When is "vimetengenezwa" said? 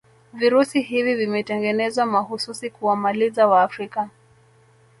1.15-2.05